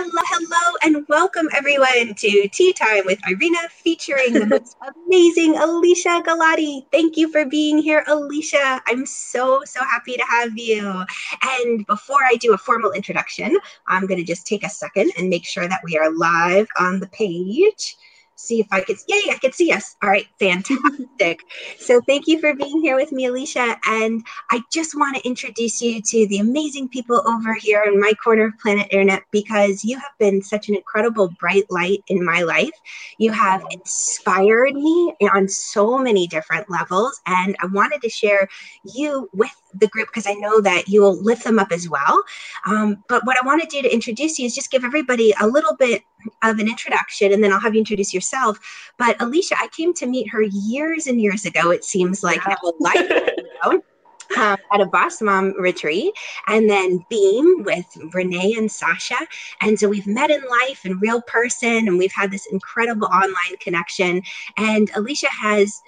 Hello, 0.00 0.22
hello, 0.26 0.76
and 0.84 1.08
welcome 1.08 1.48
everyone 1.56 2.14
to 2.14 2.48
Tea 2.52 2.72
Time 2.72 3.02
with 3.04 3.18
Irina 3.28 3.58
featuring 3.68 4.32
the 4.32 4.46
most 4.46 4.76
amazing 5.06 5.58
Alicia 5.58 6.22
Galati. 6.24 6.86
Thank 6.92 7.16
you 7.16 7.32
for 7.32 7.44
being 7.44 7.78
here, 7.78 8.04
Alicia. 8.06 8.80
I'm 8.86 9.04
so, 9.06 9.60
so 9.64 9.82
happy 9.82 10.12
to 10.12 10.22
have 10.22 10.56
you. 10.56 11.02
And 11.42 11.84
before 11.88 12.20
I 12.24 12.36
do 12.36 12.54
a 12.54 12.58
formal 12.58 12.92
introduction, 12.92 13.58
I'm 13.88 14.06
going 14.06 14.20
to 14.20 14.24
just 14.24 14.46
take 14.46 14.62
a 14.62 14.70
second 14.70 15.10
and 15.18 15.28
make 15.28 15.44
sure 15.44 15.66
that 15.66 15.80
we 15.82 15.98
are 15.98 16.16
live 16.16 16.68
on 16.78 17.00
the 17.00 17.08
page 17.08 17.96
see 18.38 18.60
if 18.60 18.68
I 18.70 18.80
could, 18.80 18.96
yay, 19.08 19.30
I 19.30 19.38
could 19.38 19.54
see 19.54 19.72
us. 19.72 19.96
All 20.02 20.08
right, 20.08 20.26
fantastic. 20.38 21.40
so 21.78 22.00
thank 22.06 22.26
you 22.26 22.38
for 22.38 22.54
being 22.54 22.80
here 22.80 22.94
with 22.94 23.10
me, 23.10 23.26
Alicia. 23.26 23.76
And 23.84 24.24
I 24.50 24.62
just 24.72 24.96
want 24.96 25.16
to 25.16 25.26
introduce 25.26 25.82
you 25.82 26.00
to 26.00 26.26
the 26.28 26.38
amazing 26.38 26.88
people 26.88 27.22
over 27.26 27.54
here 27.54 27.82
in 27.82 28.00
my 28.00 28.12
corner 28.22 28.46
of 28.46 28.58
planet 28.60 28.86
internet 28.90 29.24
because 29.32 29.84
you 29.84 29.98
have 29.98 30.12
been 30.18 30.40
such 30.40 30.68
an 30.68 30.76
incredible 30.76 31.30
bright 31.40 31.64
light 31.70 32.04
in 32.06 32.24
my 32.24 32.42
life. 32.42 32.70
You 33.18 33.32
have 33.32 33.64
inspired 33.72 34.74
me 34.74 35.14
on 35.34 35.48
so 35.48 35.98
many 35.98 36.28
different 36.28 36.70
levels. 36.70 37.20
And 37.26 37.56
I 37.60 37.66
wanted 37.66 38.00
to 38.02 38.08
share 38.08 38.48
you 38.84 39.28
with 39.32 39.50
the 39.74 39.88
group 39.88 40.08
because 40.08 40.26
I 40.26 40.34
know 40.34 40.60
that 40.60 40.88
you 40.88 41.02
will 41.02 41.20
lift 41.22 41.44
them 41.44 41.58
up 41.58 41.72
as 41.72 41.88
well. 41.88 42.22
Um, 42.66 43.02
but 43.08 43.26
what 43.26 43.36
I 43.42 43.46
want 43.46 43.62
to 43.62 43.68
do 43.68 43.82
to 43.82 43.92
introduce 43.92 44.38
you 44.38 44.46
is 44.46 44.54
just 44.54 44.70
give 44.70 44.84
everybody 44.84 45.34
a 45.40 45.46
little 45.46 45.76
bit 45.76 46.02
of 46.42 46.58
an 46.58 46.68
introduction 46.68 47.32
and 47.32 47.42
then 47.42 47.52
I'll 47.52 47.60
have 47.60 47.74
you 47.74 47.80
introduce 47.80 48.12
yourself. 48.12 48.58
But 48.96 49.20
Alicia, 49.20 49.56
I 49.58 49.68
came 49.68 49.94
to 49.94 50.06
meet 50.06 50.30
her 50.30 50.42
years 50.42 51.06
and 51.06 51.20
years 51.20 51.44
ago, 51.44 51.70
it 51.70 51.84
seems 51.84 52.22
like 52.22 52.44
wow. 52.46 52.56
a 52.64 52.82
life 52.82 53.10
ago. 53.10 53.82
Um, 54.36 54.58
at 54.74 54.82
a 54.82 54.84
Boss 54.84 55.22
Mom 55.22 55.54
retreat, 55.58 56.12
and 56.48 56.68
then 56.68 57.02
Beam 57.08 57.62
with 57.62 57.86
Renee 58.12 58.56
and 58.58 58.70
Sasha. 58.70 59.16
And 59.62 59.80
so 59.80 59.88
we've 59.88 60.06
met 60.06 60.30
in 60.30 60.42
life 60.42 60.84
in 60.84 60.98
real 60.98 61.22
person, 61.22 61.88
and 61.88 61.96
we've 61.96 62.12
had 62.12 62.30
this 62.30 62.46
incredible 62.52 63.06
online 63.06 63.56
connection. 63.58 64.20
And 64.58 64.90
Alicia 64.94 65.30
has 65.30 65.80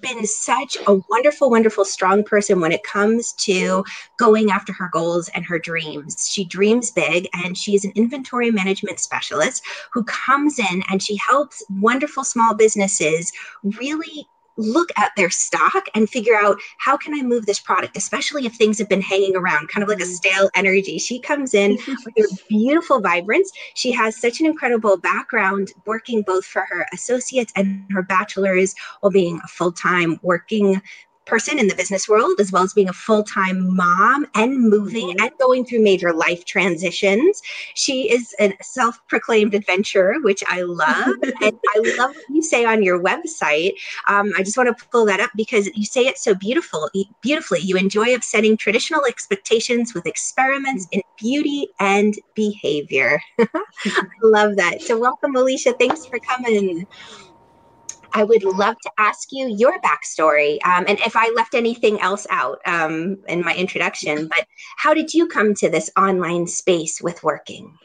been 0.00 0.26
such 0.26 0.76
a 0.86 1.00
wonderful, 1.10 1.50
wonderful, 1.50 1.84
strong 1.84 2.24
person 2.24 2.60
when 2.60 2.72
it 2.72 2.82
comes 2.82 3.32
to 3.34 3.84
going 4.18 4.50
after 4.50 4.72
her 4.72 4.88
goals 4.92 5.28
and 5.30 5.44
her 5.44 5.58
dreams. 5.58 6.28
She 6.30 6.44
dreams 6.44 6.90
big 6.90 7.28
and 7.32 7.56
she's 7.56 7.84
an 7.84 7.92
inventory 7.94 8.50
management 8.50 9.00
specialist 9.00 9.64
who 9.92 10.04
comes 10.04 10.58
in 10.58 10.82
and 10.88 11.02
she 11.02 11.16
helps 11.16 11.62
wonderful 11.80 12.24
small 12.24 12.54
businesses 12.54 13.32
really 13.78 14.28
look 14.56 14.90
at 14.96 15.12
their 15.16 15.30
stock 15.30 15.86
and 15.94 16.08
figure 16.08 16.36
out 16.36 16.58
how 16.78 16.96
can 16.96 17.14
I 17.14 17.22
move 17.22 17.46
this 17.46 17.60
product, 17.60 17.96
especially 17.96 18.46
if 18.46 18.54
things 18.54 18.78
have 18.78 18.88
been 18.88 19.02
hanging 19.02 19.36
around, 19.36 19.68
kind 19.68 19.82
of 19.82 19.88
like 19.88 20.00
a 20.00 20.02
mm-hmm. 20.02 20.12
stale 20.12 20.50
energy. 20.54 20.98
She 20.98 21.18
comes 21.18 21.54
in 21.54 21.78
with 21.86 22.14
her 22.18 22.36
beautiful 22.48 23.00
vibrance. 23.00 23.50
She 23.74 23.92
has 23.92 24.20
such 24.20 24.40
an 24.40 24.46
incredible 24.46 24.96
background 24.96 25.72
working 25.86 26.22
both 26.22 26.44
for 26.44 26.66
her 26.68 26.86
associates 26.92 27.52
and 27.56 27.84
her 27.90 28.02
bachelor's 28.02 28.74
while 29.00 29.10
being 29.10 29.40
a 29.42 29.48
full-time 29.48 30.18
working 30.22 30.80
person 31.26 31.58
in 31.58 31.68
the 31.68 31.74
business 31.74 32.08
world, 32.08 32.38
as 32.40 32.52
well 32.52 32.62
as 32.62 32.72
being 32.72 32.88
a 32.88 32.92
full 32.92 33.22
time 33.22 33.74
mom 33.74 34.26
and 34.34 34.68
moving 34.68 35.08
mm-hmm. 35.08 35.24
and 35.24 35.38
going 35.38 35.64
through 35.64 35.80
major 35.80 36.12
life 36.12 36.44
transitions. 36.44 37.40
She 37.74 38.10
is 38.10 38.34
a 38.40 38.52
self 38.62 38.98
proclaimed 39.08 39.54
adventurer, 39.54 40.16
which 40.20 40.42
I 40.48 40.62
love. 40.62 41.16
and 41.22 41.58
I 41.74 41.94
love 41.98 42.14
what 42.14 42.28
you 42.28 42.42
say 42.42 42.64
on 42.64 42.82
your 42.82 43.02
website. 43.02 43.74
Um, 44.08 44.32
I 44.36 44.42
just 44.42 44.56
want 44.56 44.76
to 44.76 44.86
pull 44.90 45.06
that 45.06 45.20
up 45.20 45.30
because 45.36 45.68
you 45.74 45.84
say 45.84 46.02
it 46.02 46.18
so 46.18 46.34
beautiful, 46.34 46.90
beautifully. 47.20 47.60
You 47.60 47.76
enjoy 47.76 48.14
upsetting 48.14 48.56
traditional 48.56 49.04
expectations 49.04 49.94
with 49.94 50.06
experiments 50.06 50.86
in 50.92 51.02
beauty 51.18 51.68
and 51.80 52.14
behavior. 52.34 53.20
I 53.38 54.06
love 54.22 54.56
that. 54.56 54.82
So, 54.82 54.98
welcome, 54.98 55.36
Alicia. 55.36 55.72
Thanks 55.74 56.06
for 56.06 56.18
coming. 56.18 56.86
I 58.14 58.22
would 58.22 58.44
love 58.44 58.76
to 58.82 58.90
ask 58.98 59.28
you 59.32 59.48
your 59.48 59.80
backstory. 59.80 60.64
Um, 60.64 60.84
and 60.86 60.98
if 61.00 61.16
I 61.16 61.32
left 61.36 61.54
anything 61.54 62.00
else 62.00 62.26
out 62.30 62.60
um, 62.64 63.18
in 63.28 63.44
my 63.44 63.54
introduction, 63.54 64.28
but 64.28 64.46
how 64.76 64.94
did 64.94 65.12
you 65.12 65.26
come 65.26 65.54
to 65.56 65.68
this 65.68 65.90
online 65.96 66.46
space 66.46 67.02
with 67.02 67.22
working? 67.24 67.76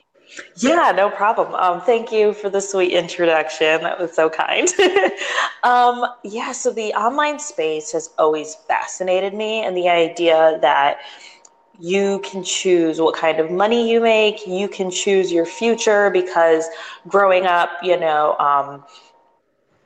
Yeah, 0.58 0.94
no 0.96 1.10
problem. 1.10 1.56
Um, 1.56 1.82
thank 1.82 2.12
you 2.12 2.34
for 2.34 2.50
the 2.52 2.62
sweet 2.62 2.92
introduction. 2.92 3.82
That 3.82 4.00
was 4.00 4.14
so 4.14 4.30
kind. 4.30 4.68
um, 5.64 6.06
yeah, 6.24 6.52
so 6.52 6.72
the 6.72 6.94
online 6.94 7.40
space 7.40 7.92
has 7.94 8.12
always 8.20 8.54
fascinated 8.68 9.34
me, 9.34 9.64
and 9.64 9.76
the 9.76 9.90
idea 9.90 10.60
that 10.62 11.00
you 11.80 12.20
can 12.20 12.44
choose 12.44 13.00
what 13.00 13.16
kind 13.16 13.40
of 13.40 13.50
money 13.50 13.90
you 13.90 14.02
make, 14.02 14.46
you 14.46 14.68
can 14.68 14.92
choose 14.92 15.32
your 15.32 15.46
future 15.46 16.10
because 16.10 16.68
growing 17.08 17.46
up, 17.46 17.70
you 17.82 17.98
know, 17.98 18.36
um, 18.38 18.84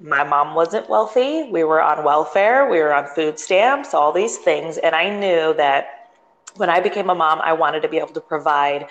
my 0.04 0.24
mom 0.24 0.54
wasn't 0.54 0.90
wealthy. 0.90 1.44
We 1.50 1.64
were 1.64 1.82
on 1.82 2.04
welfare, 2.04 2.70
we 2.70 2.80
were 2.80 2.94
on 2.94 3.08
food 3.08 3.40
stamps, 3.40 3.94
all 3.94 4.12
these 4.12 4.38
things. 4.38 4.78
And 4.78 4.94
I 4.94 5.10
knew 5.10 5.54
that 5.56 6.10
when 6.58 6.70
I 6.70 6.82
became 6.82 7.10
a 7.10 7.16
mom, 7.16 7.40
I 7.42 7.54
wanted 7.54 7.82
to 7.84 7.88
be 7.88 7.98
able 7.98 8.14
to 8.14 8.22
provide 8.22 8.88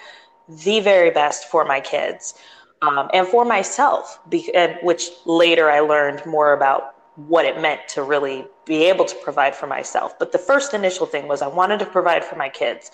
the 0.48 0.80
very 0.80 1.10
best 1.10 1.50
for 1.50 1.64
my 1.64 1.80
kids 1.80 2.34
um, 2.80 3.08
and 3.12 3.26
for 3.28 3.44
myself, 3.44 4.18
be- 4.28 4.52
and, 4.54 4.76
which 4.82 5.10
later 5.26 5.70
I 5.70 5.80
learned 5.80 6.24
more 6.26 6.54
about 6.54 6.94
what 7.16 7.44
it 7.44 7.60
meant 7.60 7.80
to 7.88 8.02
really 8.02 8.46
be 8.64 8.84
able 8.84 9.04
to 9.04 9.14
provide 9.16 9.54
for 9.54 9.66
myself. 9.66 10.18
But 10.18 10.32
the 10.32 10.38
first 10.38 10.72
initial 10.72 11.06
thing 11.06 11.28
was 11.28 11.42
I 11.42 11.46
wanted 11.46 11.78
to 11.80 11.86
provide 11.86 12.24
for 12.24 12.36
my 12.36 12.48
kids. 12.48 12.90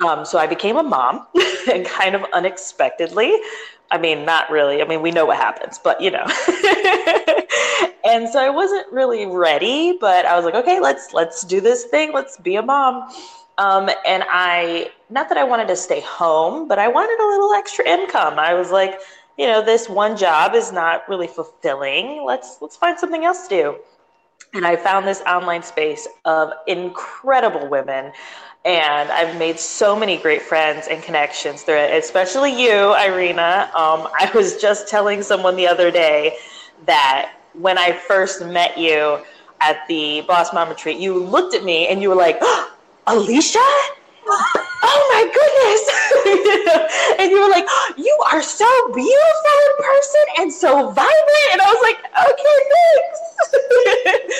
Um, 0.00 0.24
so 0.24 0.38
I 0.38 0.46
became 0.46 0.76
a 0.76 0.82
mom 0.82 1.26
and 1.72 1.84
kind 1.84 2.14
of 2.14 2.24
unexpectedly. 2.32 3.36
I 3.90 3.98
mean, 3.98 4.24
not 4.24 4.50
really. 4.50 4.80
I 4.80 4.84
mean, 4.86 5.02
we 5.02 5.10
know 5.10 5.26
what 5.26 5.38
happens, 5.38 5.78
but 5.82 6.00
you 6.00 6.10
know. 6.10 6.24
and 8.08 8.28
so 8.28 8.40
I 8.40 8.50
wasn't 8.50 8.90
really 8.92 9.26
ready, 9.26 9.96
but 10.00 10.26
I 10.26 10.34
was 10.36 10.44
like, 10.44 10.54
okay, 10.54 10.80
let's 10.80 11.12
let's 11.12 11.42
do 11.42 11.60
this 11.60 11.84
thing. 11.84 12.12
Let's 12.12 12.36
be 12.38 12.56
a 12.56 12.62
mom. 12.62 13.10
Um, 13.58 13.90
and 14.06 14.22
I, 14.28 14.92
not 15.10 15.28
that 15.28 15.36
I 15.36 15.42
wanted 15.42 15.66
to 15.68 15.76
stay 15.76 16.00
home, 16.00 16.68
but 16.68 16.78
I 16.78 16.86
wanted 16.86 17.20
a 17.20 17.26
little 17.26 17.52
extra 17.54 17.86
income. 17.88 18.38
I 18.38 18.54
was 18.54 18.70
like, 18.70 19.00
you 19.36 19.46
know, 19.46 19.64
this 19.64 19.88
one 19.88 20.16
job 20.16 20.54
is 20.54 20.70
not 20.70 21.08
really 21.08 21.26
fulfilling. 21.26 22.24
Let's 22.24 22.58
let's 22.60 22.76
find 22.76 22.98
something 22.98 23.24
else 23.24 23.48
to 23.48 23.48
do. 23.48 23.76
And 24.54 24.66
I 24.66 24.76
found 24.76 25.06
this 25.06 25.20
online 25.22 25.62
space 25.62 26.08
of 26.24 26.52
incredible 26.66 27.68
women 27.68 28.12
and 28.64 29.10
I've 29.10 29.38
made 29.38 29.58
so 29.58 29.96
many 29.96 30.16
great 30.16 30.42
friends 30.42 30.88
and 30.88 31.02
connections 31.02 31.62
through 31.62 31.76
it, 31.78 31.96
especially 31.96 32.60
you, 32.60 32.94
Irina. 32.96 33.70
Um, 33.74 34.08
I 34.18 34.30
was 34.34 34.60
just 34.60 34.88
telling 34.88 35.22
someone 35.22 35.56
the 35.56 35.66
other 35.66 35.90
day 35.90 36.36
that 36.86 37.37
when 37.60 37.78
I 37.78 37.92
first 37.92 38.44
met 38.44 38.78
you 38.78 39.20
at 39.60 39.86
the 39.88 40.22
Boss 40.22 40.52
Mom 40.52 40.68
retreat, 40.68 40.98
you 40.98 41.18
looked 41.18 41.54
at 41.54 41.64
me 41.64 41.88
and 41.88 42.00
you 42.00 42.08
were 42.08 42.14
like, 42.14 42.38
oh, 42.40 42.74
Alicia? 43.06 43.58
Oh 44.30 45.02
my 45.10 45.24
goodness. 45.34 47.16
and 47.18 47.30
you 47.30 47.40
were 47.40 47.48
like, 47.48 47.64
ah, 47.66 47.94
you 47.96 48.16
are 48.32 48.42
so 48.42 48.66
beautiful 48.94 49.56
in 49.66 49.84
person 49.84 50.20
and 50.40 50.52
so 50.52 50.90
vibrant. 50.90 51.48
And 51.52 51.60
I 51.60 51.66
was 51.66 51.82
like, 51.82 51.98
okay, 52.30 52.58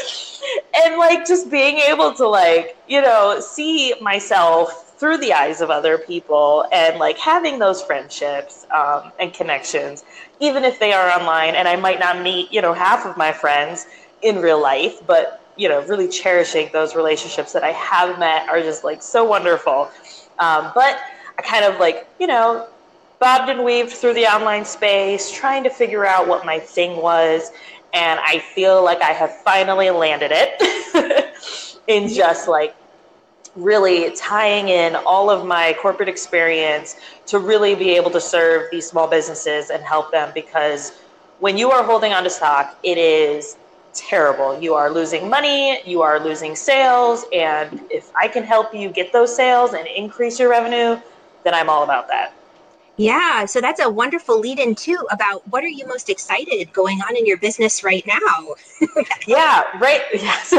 thanks. 0.05 0.43
and 0.85 0.99
like 0.99 1.27
just 1.27 1.51
being 1.51 1.79
able 1.79 2.13
to 2.15 2.29
like, 2.29 2.77
you 2.87 3.01
know, 3.01 3.41
see 3.41 3.95
myself 4.01 4.88
through 4.99 5.19
the 5.19 5.33
eyes 5.33 5.61
of 5.61 5.71
other 5.71 5.97
people 5.97 6.67
and 6.73 6.99
like 6.99 7.17
having 7.19 7.59
those 7.59 7.81
friendships 7.83 8.67
um, 8.75 9.13
and 9.21 9.33
connections, 9.33 10.05
even 10.41 10.65
if 10.65 10.79
they 10.81 10.93
are 10.93 11.11
online 11.11 11.55
and 11.55 11.69
I 11.69 11.77
might 11.77 12.01
not 12.01 12.21
meet, 12.21 12.53
you 12.53 12.61
know, 12.61 12.73
half 12.73 13.07
of 13.07 13.17
my 13.17 13.33
friends 13.33 13.87
in 14.23 14.41
real 14.41 14.61
life, 14.61 14.99
but 15.07 15.41
you 15.57 15.69
know, 15.69 15.83
really 15.87 16.09
cherishing 16.09 16.71
those 16.73 16.95
relationships 16.95 17.53
that 17.53 17.65
I 17.65 17.73
have 17.73 18.19
met 18.19 18.49
are 18.49 18.61
just 18.61 18.85
like 18.85 19.03
so 19.03 19.25
wonderful. 19.25 19.91
Um, 20.39 20.71
but 20.75 20.99
I 21.37 21.43
kind 21.43 21.65
of 21.65 21.81
like, 21.81 22.09
you 22.21 22.29
know, 22.29 22.69
bobbed 23.19 23.51
and 23.51 23.65
weaved 23.65 23.91
through 23.91 24.15
the 24.15 24.27
online 24.27 24.65
space, 24.65 25.31
trying 25.31 25.65
to 25.65 25.71
figure 25.71 26.07
out 26.07 26.29
what 26.29 26.47
my 26.47 26.59
thing 26.59 27.03
was. 27.03 27.51
And 27.93 28.21
I 28.23 28.39
feel 28.39 28.85
like 28.85 29.01
I 29.03 29.13
have 29.13 29.35
finally 29.43 29.91
landed 29.91 30.31
it 30.33 31.35
in 31.89 32.09
just 32.09 32.47
like 32.49 32.77
really 33.59 34.15
tying 34.17 34.69
in 34.69 34.95
all 34.97 35.31
of 35.31 35.47
my 35.47 35.77
corporate 35.81 36.09
experience 36.09 36.97
to 37.27 37.39
really 37.39 37.75
be 37.75 37.91
able 37.91 38.11
to 38.11 38.21
serve 38.21 38.71
these 38.71 38.89
small 38.89 39.09
businesses 39.09 39.71
and 39.71 39.83
help 39.83 40.11
them 40.13 40.31
because 40.35 40.99
when 41.41 41.57
you 41.57 41.71
are 41.71 41.85
holding 41.85 42.13
on 42.13 42.25
to 42.25 42.31
stock, 42.31 42.79
it 42.83 42.99
is 42.99 43.57
terrible. 43.95 44.61
You 44.61 44.75
are 44.75 44.91
losing 44.91 45.29
money, 45.29 45.81
you 45.85 46.03
are 46.03 46.21
losing 46.21 46.55
sales, 46.55 47.25
and 47.33 47.81
if 47.91 48.11
I 48.15 48.29
can 48.29 48.45
help 48.45 48.75
you 48.75 48.91
get 48.91 49.13
those 49.13 49.35
sales 49.35 49.73
and 49.75 49.87
increase 49.87 50.39
your 50.39 50.51
revenue, 50.51 51.01
then 51.45 51.55
I'm 51.55 51.69
all 51.69 51.85
about 51.85 52.09
that. 52.09 52.35
Yeah, 52.99 53.47
so 53.47 53.61
that's 53.61 53.81
a 53.81 53.89
wonderful 53.89 54.41
lead 54.41 54.59
in 54.59 54.75
too 54.75 54.99
about 55.13 55.47
what 55.49 55.65
are 55.65 55.69
you 55.69 55.87
most 55.87 56.11
excited 56.11 56.73
going 56.73 57.01
on 57.01 57.17
in 57.17 57.27
your 57.27 57.39
business 57.39 57.85
right 57.85 58.05
now? 58.07 58.57
yeah, 59.29 59.65
right. 59.79 60.03
Yes. 60.15 60.53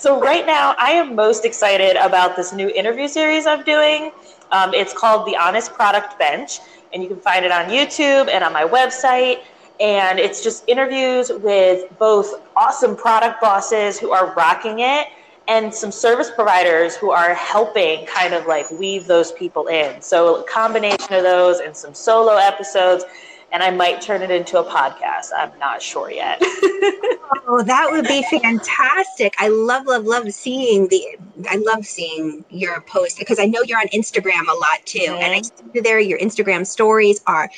so 0.00 0.20
right 0.20 0.46
now 0.46 0.74
I 0.78 0.92
am 0.92 1.16
most 1.16 1.46
excited 1.46 1.96
about 1.96 2.36
this 2.36 2.52
new 2.52 2.68
interview 2.70 3.08
series 3.08 3.46
I'm 3.46 3.64
doing 3.64 4.12
Um, 4.52 4.74
it's 4.74 4.92
called 4.92 5.26
The 5.26 5.36
Honest 5.36 5.72
Product 5.74 6.18
Bench, 6.18 6.60
and 6.92 7.02
you 7.02 7.08
can 7.08 7.20
find 7.20 7.44
it 7.44 7.52
on 7.52 7.66
YouTube 7.66 8.28
and 8.28 8.44
on 8.44 8.52
my 8.52 8.64
website. 8.64 9.40
And 9.80 10.18
it's 10.18 10.42
just 10.44 10.64
interviews 10.68 11.30
with 11.30 11.86
both 11.98 12.42
awesome 12.56 12.96
product 12.96 13.40
bosses 13.40 13.98
who 13.98 14.10
are 14.12 14.34
rocking 14.34 14.80
it 14.80 15.08
and 15.50 15.74
some 15.74 15.90
service 15.90 16.30
providers 16.30 16.96
who 16.96 17.10
are 17.10 17.34
helping 17.34 18.06
kind 18.06 18.32
of 18.32 18.46
like 18.46 18.70
weave 18.70 19.06
those 19.06 19.32
people 19.32 19.66
in. 19.66 20.00
So, 20.00 20.36
a 20.36 20.44
combination 20.44 21.12
of 21.12 21.24
those 21.24 21.58
and 21.58 21.76
some 21.76 21.92
solo 21.92 22.36
episodes 22.36 23.04
and 23.52 23.62
I 23.62 23.70
might 23.70 24.00
turn 24.00 24.22
it 24.22 24.30
into 24.30 24.58
a 24.58 24.64
podcast. 24.64 25.30
I'm 25.36 25.56
not 25.58 25.82
sure 25.82 26.10
yet. 26.10 26.38
oh, 26.42 27.62
that 27.66 27.88
would 27.90 28.06
be 28.06 28.22
fantastic. 28.30 29.34
I 29.38 29.48
love, 29.48 29.86
love, 29.86 30.04
love 30.04 30.30
seeing 30.32 30.88
the, 30.88 31.04
I 31.48 31.56
love 31.56 31.84
seeing 31.84 32.44
your 32.50 32.80
posts 32.82 33.18
because 33.18 33.38
I 33.38 33.46
know 33.46 33.62
you're 33.62 33.80
on 33.80 33.88
Instagram 33.88 34.42
a 34.42 34.54
lot 34.54 34.84
too. 34.84 35.00
Mm-hmm. 35.00 35.22
And 35.22 35.34
I 35.34 35.42
see 35.42 35.80
there 35.80 35.98
your 35.98 36.18
Instagram 36.18 36.66
stories 36.66 37.20
are 37.26 37.50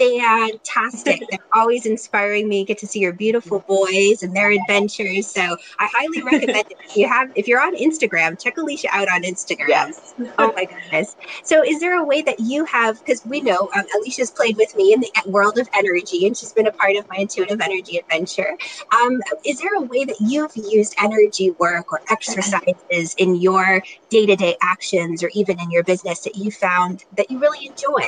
fantastic. 0.00 1.22
They're 1.30 1.38
always 1.54 1.86
inspiring 1.86 2.48
me. 2.48 2.64
Get 2.64 2.78
to 2.78 2.86
see 2.86 3.00
your 3.00 3.12
beautiful 3.12 3.60
boys 3.60 4.22
and 4.22 4.34
their 4.34 4.50
adventures. 4.50 5.26
So 5.26 5.56
I 5.78 5.88
highly 5.92 6.22
recommend 6.32 6.70
it. 6.70 6.78
If 6.88 6.96
you 6.96 7.08
have, 7.08 7.30
if 7.34 7.46
you're 7.46 7.60
on 7.60 7.76
Instagram, 7.76 8.40
check 8.42 8.56
Alicia 8.56 8.88
out 8.92 9.08
on 9.08 9.22
Instagram. 9.22 9.68
Yes. 9.68 10.14
oh 10.38 10.52
my 10.54 10.64
goodness. 10.64 11.16
So 11.44 11.62
is 11.62 11.80
there 11.80 11.98
a 11.98 12.04
way 12.04 12.22
that 12.22 12.40
you 12.40 12.64
have? 12.64 12.98
Because 12.98 13.24
we 13.26 13.40
know 13.40 13.70
um, 13.76 13.84
Alicia's 13.96 14.30
played 14.30 14.56
with 14.56 14.74
me 14.76 14.92
in 14.92 15.00
the 15.00 15.10
world 15.26 15.58
of 15.58 15.68
energy, 15.74 16.26
and 16.26 16.36
she's 16.36 16.52
been 16.52 16.66
a 16.66 16.72
part 16.72 16.96
of 16.96 17.08
my 17.08 17.16
intuitive 17.16 17.60
energy 17.60 17.98
adventure. 17.98 18.56
Um, 18.92 19.20
is 19.44 19.60
there 19.60 19.74
a 19.76 19.82
way 19.82 20.04
that 20.04 20.16
you've 20.20 20.56
used 20.56 20.94
energy 21.02 21.50
work 21.52 21.92
or 21.92 22.00
exercises 22.10 23.14
in 23.18 23.36
your 23.36 23.82
day-to-day 24.08 24.56
actions, 24.62 25.22
or 25.22 25.30
even 25.34 25.60
in 25.60 25.70
your 25.70 25.84
business 25.84 26.20
that 26.20 26.36
you 26.36 26.50
found 26.50 27.04
that 27.16 27.30
you 27.30 27.38
really 27.38 27.66
enjoy? 27.66 28.06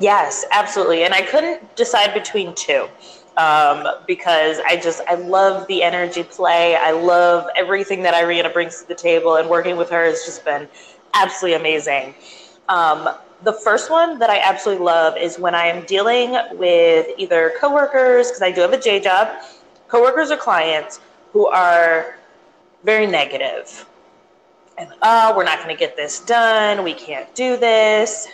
Yes, 0.00 0.46
absolutely. 0.50 1.04
And 1.04 1.12
I 1.12 1.20
couldn't 1.20 1.76
decide 1.76 2.14
between 2.14 2.54
two 2.54 2.88
um, 3.36 3.86
because 4.06 4.58
I 4.66 4.76
just, 4.76 5.02
I 5.06 5.14
love 5.14 5.66
the 5.66 5.82
energy 5.82 6.22
play. 6.22 6.74
I 6.74 6.92
love 6.92 7.46
everything 7.54 8.02
that 8.04 8.14
Irina 8.14 8.48
brings 8.48 8.80
to 8.80 8.88
the 8.88 8.94
table, 8.94 9.36
and 9.36 9.48
working 9.48 9.76
with 9.76 9.90
her 9.90 10.06
has 10.06 10.24
just 10.24 10.42
been 10.44 10.66
absolutely 11.12 11.60
amazing. 11.60 12.14
Um, 12.70 13.10
the 13.42 13.52
first 13.52 13.90
one 13.90 14.18
that 14.18 14.30
I 14.30 14.38
absolutely 14.38 14.84
love 14.84 15.18
is 15.18 15.38
when 15.38 15.54
I 15.54 15.66
am 15.66 15.84
dealing 15.84 16.36
with 16.52 17.06
either 17.18 17.52
coworkers, 17.60 18.28
because 18.28 18.42
I 18.42 18.50
do 18.50 18.62
have 18.62 18.72
a 18.72 18.80
J 18.80 19.00
job, 19.00 19.28
coworkers 19.88 20.30
or 20.30 20.36
clients 20.38 21.00
who 21.32 21.46
are 21.46 22.16
very 22.84 23.06
negative. 23.06 23.86
And, 24.78 24.88
oh, 25.02 25.36
we're 25.36 25.44
not 25.44 25.58
going 25.58 25.74
to 25.74 25.78
get 25.78 25.94
this 25.94 26.20
done. 26.20 26.82
We 26.84 26.94
can't 26.94 27.34
do 27.34 27.58
this 27.58 28.28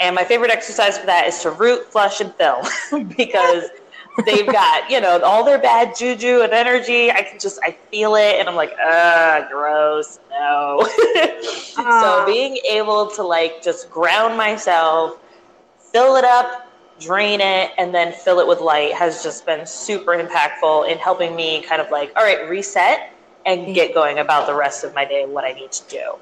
and 0.00 0.14
my 0.14 0.24
favorite 0.24 0.50
exercise 0.50 0.98
for 0.98 1.06
that 1.06 1.26
is 1.26 1.40
to 1.40 1.50
root, 1.50 1.90
flush, 1.90 2.20
and 2.20 2.34
fill 2.34 2.62
because 3.16 3.64
they've 4.24 4.46
got, 4.46 4.90
you 4.90 5.00
know, 5.00 5.20
all 5.20 5.44
their 5.44 5.58
bad 5.58 5.96
juju 5.96 6.40
and 6.42 6.52
energy. 6.52 7.10
I 7.10 7.22
can 7.22 7.38
just, 7.38 7.58
I 7.62 7.72
feel 7.90 8.14
it 8.16 8.36
and 8.38 8.48
I'm 8.48 8.56
like, 8.56 8.74
ah, 8.80 9.46
gross, 9.50 10.20
no. 10.30 10.88
so 11.42 12.24
being 12.26 12.58
able 12.70 13.08
to 13.12 13.22
like 13.22 13.62
just 13.62 13.90
ground 13.90 14.36
myself, 14.36 15.18
fill 15.78 16.16
it 16.16 16.24
up, 16.24 16.70
drain 17.00 17.40
it, 17.40 17.72
and 17.78 17.94
then 17.94 18.12
fill 18.12 18.40
it 18.40 18.46
with 18.46 18.60
light 18.60 18.92
has 18.94 19.22
just 19.22 19.46
been 19.46 19.66
super 19.66 20.12
impactful 20.12 20.90
in 20.90 20.98
helping 20.98 21.34
me 21.34 21.62
kind 21.62 21.80
of 21.80 21.90
like, 21.90 22.12
all 22.16 22.24
right, 22.24 22.48
reset 22.48 23.12
and 23.46 23.74
get 23.74 23.94
going 23.94 24.18
about 24.18 24.46
the 24.46 24.54
rest 24.54 24.84
of 24.84 24.94
my 24.94 25.04
day, 25.04 25.26
what 25.26 25.44
I 25.44 25.52
need 25.52 25.72
to 25.72 25.88
do. 25.90 26.14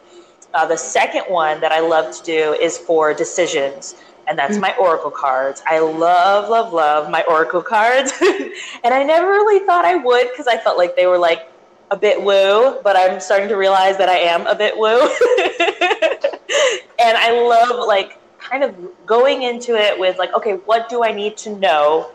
Uh, 0.54 0.66
the 0.66 0.76
second 0.76 1.22
one 1.28 1.60
that 1.60 1.72
I 1.72 1.80
love 1.80 2.14
to 2.16 2.22
do 2.22 2.52
is 2.54 2.76
for 2.76 3.14
decisions, 3.14 3.94
and 4.28 4.38
that's 4.38 4.58
my 4.58 4.74
Oracle 4.76 5.10
cards. 5.10 5.62
I 5.66 5.78
love, 5.78 6.48
love, 6.48 6.72
love 6.72 7.10
my 7.10 7.24
Oracle 7.28 7.62
cards. 7.62 8.12
and 8.20 8.94
I 8.94 9.02
never 9.02 9.26
really 9.26 9.64
thought 9.66 9.84
I 9.84 9.96
would 9.96 10.30
because 10.30 10.46
I 10.46 10.58
felt 10.58 10.78
like 10.78 10.94
they 10.94 11.06
were 11.06 11.18
like 11.18 11.50
a 11.90 11.96
bit 11.96 12.22
woo, 12.22 12.80
but 12.82 12.96
I'm 12.96 13.20
starting 13.20 13.48
to 13.48 13.56
realize 13.56 13.98
that 13.98 14.08
I 14.08 14.18
am 14.18 14.46
a 14.46 14.54
bit 14.54 14.76
woo. 14.76 15.00
and 16.98 17.16
I 17.18 17.32
love 17.46 17.86
like 17.86 18.18
kind 18.38 18.62
of 18.64 18.74
going 19.06 19.42
into 19.42 19.74
it 19.74 19.98
with 19.98 20.18
like, 20.18 20.34
okay, 20.34 20.54
what 20.64 20.88
do 20.88 21.02
I 21.04 21.12
need 21.12 21.36
to 21.38 21.56
know 21.56 22.10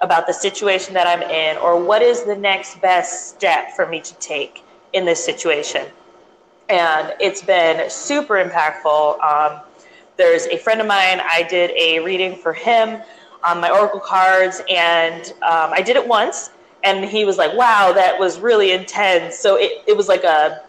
about 0.00 0.26
the 0.26 0.32
situation 0.32 0.94
that 0.94 1.06
I'm 1.06 1.22
in, 1.22 1.56
or 1.58 1.82
what 1.82 2.02
is 2.02 2.24
the 2.24 2.36
next 2.36 2.80
best 2.80 3.28
step 3.28 3.70
for 3.76 3.86
me 3.86 4.00
to 4.00 4.14
take 4.14 4.64
in 4.92 5.04
this 5.04 5.24
situation? 5.24 5.86
And 6.68 7.14
it's 7.20 7.42
been 7.42 7.88
super 7.90 8.34
impactful. 8.34 9.20
Um, 9.22 9.60
there's 10.16 10.46
a 10.46 10.56
friend 10.56 10.80
of 10.80 10.86
mine, 10.86 11.20
I 11.20 11.46
did 11.48 11.70
a 11.76 12.00
reading 12.00 12.36
for 12.36 12.52
him 12.52 13.02
on 13.44 13.60
my 13.60 13.70
Oracle 13.70 14.00
cards, 14.00 14.62
and 14.70 15.32
um, 15.42 15.72
I 15.72 15.82
did 15.82 15.96
it 15.96 16.06
once, 16.06 16.50
and 16.84 17.04
he 17.04 17.24
was 17.24 17.38
like, 17.38 17.56
wow, 17.56 17.92
that 17.92 18.18
was 18.18 18.38
really 18.38 18.72
intense. 18.72 19.36
So 19.38 19.56
it, 19.56 19.82
it 19.86 19.96
was 19.96 20.08
like 20.08 20.24
a, 20.24 20.62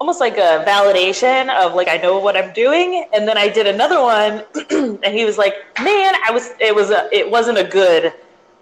almost 0.00 0.20
like 0.20 0.36
a 0.36 0.64
validation 0.66 1.48
of 1.54 1.74
like, 1.74 1.88
I 1.88 1.96
know 1.98 2.18
what 2.18 2.36
I'm 2.36 2.52
doing. 2.52 3.06
And 3.14 3.26
then 3.26 3.38
I 3.38 3.48
did 3.48 3.66
another 3.66 4.00
one, 4.00 4.44
and 5.04 5.14
he 5.14 5.24
was 5.24 5.38
like, 5.38 5.54
man, 5.80 6.14
I 6.26 6.30
was, 6.32 6.50
it 6.60 6.74
was 6.74 6.90
a, 6.90 7.08
it 7.12 7.30
wasn't 7.30 7.58
a 7.58 7.64
good 7.64 8.12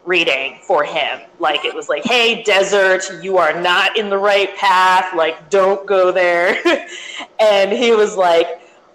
reading 0.04 0.58
for 0.62 0.84
him. 0.84 1.20
Like 1.38 1.64
it 1.64 1.74
was 1.74 1.88
like, 1.88 2.04
hey, 2.04 2.42
desert, 2.42 3.04
you 3.22 3.38
are 3.38 3.60
not 3.60 3.96
in 3.96 4.10
the 4.10 4.18
right 4.18 4.54
path. 4.56 5.14
Like, 5.14 5.50
don't 5.50 5.86
go 5.86 6.10
there. 6.10 6.56
and 7.40 7.72
he 7.72 7.92
was 7.92 8.16
like, 8.16 8.46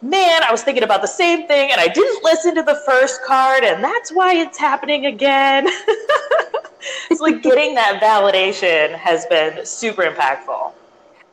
man, 0.01 0.43
I 0.43 0.51
was 0.51 0.63
thinking 0.63 0.83
about 0.83 1.01
the 1.01 1.07
same 1.07 1.47
thing 1.47 1.71
and 1.71 1.79
I 1.79 1.87
didn't 1.87 2.23
listen 2.23 2.55
to 2.55 2.63
the 2.63 2.81
first 2.85 3.23
card 3.25 3.63
and 3.63 3.83
that's 3.83 4.11
why 4.11 4.35
it's 4.35 4.57
happening 4.57 5.05
again. 5.07 5.65
it's 7.09 7.21
like 7.21 7.41
getting 7.41 7.75
that 7.75 8.01
validation 8.01 8.95
has 8.95 9.25
been 9.27 9.65
super 9.65 10.03
impactful. 10.03 10.73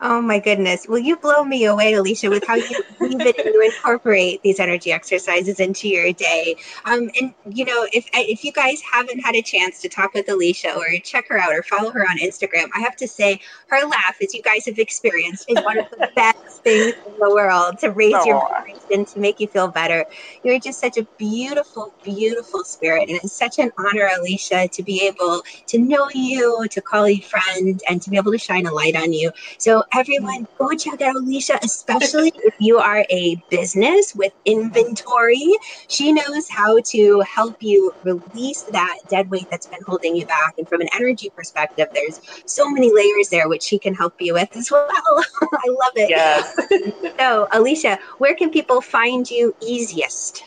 Oh 0.01 0.21
my 0.21 0.41
goodness. 0.41 0.87
Will 0.89 0.99
you 0.99 1.17
blow 1.17 1.45
me 1.45 1.65
away, 1.65 1.95
Alicia, 1.95 2.29
with 2.29 2.45
how 2.47 2.57
you 2.57 2.85
weave 3.01 3.21
it 3.21 3.39
and 3.39 3.47
you 3.47 3.63
incorporate 3.63 4.43
these 4.43 4.59
energy 4.59 4.93
exercises 4.93 5.61
into 5.61 5.89
your 5.89 6.13
day? 6.13 6.57
Um, 6.85 7.09
and 7.21 7.35
you 7.49 7.65
know, 7.65 7.87
if 7.93 8.09
if 8.13 8.45
you 8.45 8.53
guys 8.53 8.83
haven't 8.83 9.21
had 9.21 9.37
a 9.37 9.43
chance 9.43 9.81
to 9.83 9.89
talk 9.89 10.13
with 10.13 10.29
Alicia 10.29 10.75
or 10.75 10.87
check 11.03 11.29
her 11.29 11.39
out 11.39 11.53
or 11.53 11.63
follow 11.63 11.91
her 11.93 12.03
on 12.03 12.19
Instagram, 12.19 12.69
I 12.75 12.81
have 12.81 12.97
to 12.97 13.09
say 13.09 13.41
her 13.69 13.87
laugh, 13.87 14.17
as 14.21 14.35
you 14.35 14.43
guys 14.43 14.67
have 14.67 14.79
experienced, 14.79 15.49
is 15.49 15.63
one 15.65 15.79
of 15.79 15.87
the 15.91 16.11
best 16.17 16.63
things 16.65 16.95
in 17.07 17.15
the 17.21 17.31
world 17.31 17.79
to 17.79 17.91
raise 17.91 18.15
Aww. 18.15 18.27
your 18.27 18.49
vibration, 18.49 19.05
to 19.05 19.21
make 19.21 19.39
you 19.39 19.47
feel 19.47 19.69
better. 19.69 20.05
You're 20.43 20.59
just 20.59 20.81
such 20.81 20.97
a 20.97 21.07
beautiful, 21.19 21.95
beautiful 22.03 22.65
spirit. 22.65 23.09
And 23.09 23.19
it's 23.23 23.33
such 23.33 23.59
an 23.59 23.71
honor, 23.79 24.11
Alicia, 24.19 24.69
to 24.69 24.83
be 24.83 25.07
able 25.07 25.43
to 25.69 25.79
know 25.79 26.09
you, 26.13 26.67
to 26.71 26.81
call 26.83 27.09
you 27.09 27.23
friend, 27.23 27.81
and 27.89 28.03
to 28.03 28.11
be 28.11 28.17
able 28.17 28.33
to 28.33 28.39
shine 28.39 28.67
a 28.67 28.73
light 28.73 28.97
on 28.97 29.13
you. 29.13 29.31
So 29.59 29.84
everyone, 29.93 30.47
go 30.59 30.71
check 30.73 31.01
out 31.03 31.17
Alicia, 31.17 31.59
especially 31.63 32.33
if 32.37 32.55
you 32.59 32.79
are 32.79 33.05
a 33.11 33.43
business 33.51 34.15
with 34.15 34.33
inventory. 34.45 35.53
She 35.89 36.13
knows 36.13 36.49
how 36.49 36.81
to 36.87 37.21
help 37.21 37.63
you 37.63 37.93
release 38.03 38.63
that 38.63 38.99
dead 39.09 39.31
weight 39.31 39.49
that's 39.51 39.67
been 39.67 39.83
holding 39.87 40.17
you 40.17 40.27
back. 40.27 40.55
And 40.59 40.69
from 40.69 40.81
an 40.81 40.89
energy 40.95 41.31
perspective, 41.31 41.89
there's 41.95 42.21
so 42.47 42.71
many 42.71 42.93
layers 42.93 43.29
there 43.31 43.49
which 43.49 43.63
she 43.63 43.79
can 43.79 43.95
help 43.95 44.15
you 44.21 44.35
with 44.35 44.55
as 44.57 44.71
well. 44.71 44.89
I 44.89 45.69
love 45.69 45.93
it. 45.97 46.11
Yes. 46.11 46.55
so, 47.19 47.49
Alicia, 47.53 47.99
where 48.19 48.35
can 48.35 48.51
people 48.51 48.81
find 48.81 49.31
you 49.31 49.55
easiest? 49.61 50.45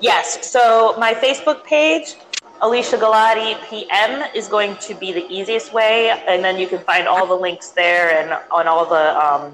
Yes. 0.00 0.50
So, 0.50 0.94
my 0.98 1.14
Facebook 1.14 1.64
page, 1.64 2.14
Alicia 2.62 2.96
Galati 2.96 3.54
PM 3.68 4.24
is 4.34 4.48
going 4.48 4.76
to 4.76 4.94
be 4.94 5.12
the 5.12 5.26
easiest 5.28 5.72
way, 5.72 6.10
and 6.26 6.42
then 6.42 6.58
you 6.58 6.66
can 6.66 6.78
find 6.80 7.06
all 7.06 7.26
the 7.26 7.34
links 7.34 7.70
there 7.70 8.18
and 8.18 8.32
on 8.50 8.66
all 8.66 8.86
the. 8.86 9.16
Um, 9.18 9.52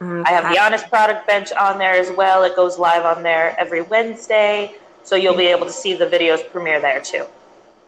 okay. 0.00 0.28
I 0.28 0.32
have 0.32 0.52
the 0.52 0.60
Honest 0.60 0.88
Product 0.88 1.26
Bench 1.26 1.52
on 1.52 1.78
there 1.78 1.94
as 1.94 2.10
well. 2.10 2.42
It 2.42 2.56
goes 2.56 2.78
live 2.78 3.04
on 3.04 3.22
there 3.22 3.54
every 3.58 3.82
Wednesday, 3.82 4.74
so 5.04 5.14
you'll 5.14 5.36
be 5.36 5.46
able 5.46 5.66
to 5.66 5.72
see 5.72 5.94
the 5.94 6.06
videos 6.06 6.48
premiere 6.50 6.80
there 6.80 7.00
too. 7.00 7.26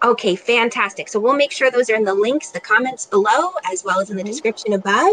Okay, 0.04 0.37
fantastic. 0.37 1.08
So 1.08 1.18
we'll 1.18 1.34
make 1.34 1.50
sure 1.50 1.70
those 1.70 1.88
are 1.88 1.94
in 1.94 2.04
the 2.04 2.12
links, 2.12 2.50
the 2.50 2.61
comments 2.61 3.06
below, 3.06 3.52
as 3.73 3.84
well 3.84 4.00
as 4.00 4.11
in 4.11 4.18
the 4.18 4.23
mm-hmm. 4.23 4.30
description 4.30 4.75
above. 4.75 5.12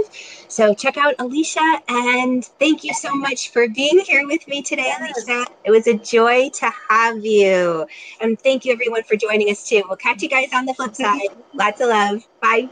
So 0.50 0.74
check 0.74 0.98
out 0.98 1.16
Alicia, 1.20 1.82
and 1.88 2.44
thank 2.60 2.84
you 2.84 2.94
so 2.94 3.16
much 3.16 3.52
for 3.52 3.70
being 3.70 4.00
here 4.00 4.28
with 4.28 4.46
me 4.50 4.62
today, 4.62 4.94
Alicia. 5.00 5.46
It 5.64 5.72
was 5.72 5.88
a 5.88 5.94
joy 5.94 6.50
to 6.50 6.70
have 6.90 7.26
you. 7.26 7.88
And 8.20 8.38
thank 8.38 8.66
you, 8.66 8.74
everyone, 8.74 9.04
for 9.04 9.16
joining 9.16 9.50
us 9.50 9.68
too. 9.68 9.82
We'll 9.88 9.96
catch 9.96 10.22
you 10.22 10.28
guys 10.28 10.50
on 10.54 10.66
the 10.66 10.74
flip 10.74 10.94
side. 11.06 11.30
Lots 11.54 11.80
of 11.80 11.88
love. 11.88 12.28
Bye. 12.42 12.70